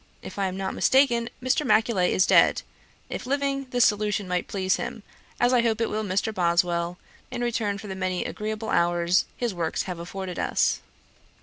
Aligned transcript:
If 0.23 0.39
I 0.39 0.47
am 0.47 0.57
not 0.57 0.73
mistaken, 0.73 1.29
Mr. 1.43 1.63
Macaulay 1.63 2.11
is 2.11 2.25
dead; 2.25 2.63
if 3.07 3.27
living, 3.27 3.67
this 3.69 3.85
solution 3.85 4.27
might 4.27 4.47
please 4.47 4.77
him, 4.77 5.03
as 5.39 5.53
I 5.53 5.61
hope 5.61 5.79
it 5.79 5.91
will 5.91 6.03
Mr. 6.03 6.33
Boswell, 6.33 6.97
in 7.29 7.41
return 7.43 7.77
for 7.77 7.85
the 7.85 7.93
many 7.93 8.25
agreeable 8.25 8.69
hours 8.69 9.25
his 9.37 9.53
works 9.53 9.83
have 9.83 9.99
afforded 9.99 10.39
us.' 10.39 10.81